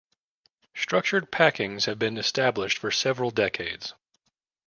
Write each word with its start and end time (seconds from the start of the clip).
Structured 0.73 1.31
packings 1.31 1.85
have 1.85 1.99
been 1.99 2.17
established 2.17 2.79
for 2.79 2.89
several 2.89 3.29
decades. 3.29 3.93